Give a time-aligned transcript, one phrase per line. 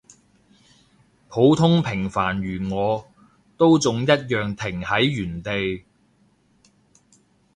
[1.29, 3.07] 普通平凡如我，
[3.55, 5.83] 都仲一樣停喺原地